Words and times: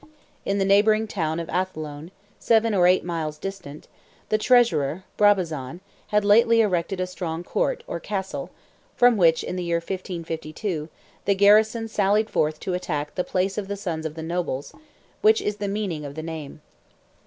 In 0.45 0.57
the 0.57 0.65
neighbouring 0.65 1.05
town 1.07 1.39
of 1.39 1.47
Athlone—seven 1.49 2.73
or 2.73 2.87
eight 2.87 3.03
miles 3.03 3.37
distant—the 3.37 4.37
Treasurer, 4.39 5.03
Brabazon, 5.15 5.79
had 6.07 6.25
lately 6.25 6.59
erected 6.61 6.99
a 6.99 7.05
strong 7.05 7.43
"Court" 7.43 7.83
or 7.85 7.99
Castle, 7.99 8.49
from 8.95 9.15
which, 9.15 9.43
in 9.43 9.57
the 9.57 9.63
year 9.63 9.77
1552, 9.77 10.89
the 11.25 11.35
garrison 11.35 11.87
sallied 11.87 12.31
forth 12.31 12.59
to 12.61 12.73
attack 12.73 13.13
"the 13.13 13.23
place 13.23 13.59
of 13.59 13.67
the 13.67 13.77
sons 13.77 14.07
of 14.07 14.15
the 14.15 14.23
nobles,"—which 14.23 15.39
is 15.39 15.57
the 15.57 15.67
meaning 15.67 16.03
of 16.03 16.15
the 16.15 16.23
name. 16.23 16.61